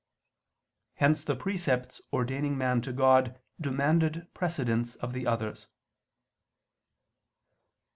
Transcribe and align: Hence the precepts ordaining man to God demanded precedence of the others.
Hence 0.95 1.23
the 1.23 1.35
precepts 1.35 2.01
ordaining 2.11 2.57
man 2.57 2.81
to 2.81 2.91
God 2.91 3.39
demanded 3.59 4.27
precedence 4.33 4.95
of 4.95 5.13
the 5.13 5.27
others. 5.27 5.67